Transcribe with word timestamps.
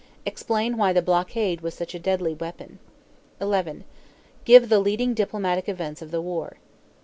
Explain 0.25 0.77
why 0.77 0.93
the 0.93 1.01
blockade 1.03 1.61
was 1.61 1.75
such 1.75 1.93
a 1.93 1.99
deadly 1.99 2.33
weapon. 2.33 2.79
11. 3.39 3.83
Give 4.45 4.67
the 4.67 4.79
leading 4.79 5.13
diplomatic 5.13 5.69
events 5.69 6.01
of 6.01 6.09
the 6.09 6.21
war. 6.23 6.57